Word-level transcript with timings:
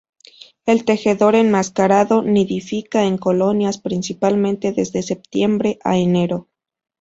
El 0.65 0.83
tejedor 0.83 1.35
enmascarado 1.35 2.23
nidifica 2.23 3.03
en 3.03 3.19
colonias, 3.19 3.77
principalmente 3.77 4.71
desde 4.73 5.03
septiembre 5.03 5.77
a 5.83 5.95
enero. 5.99 6.47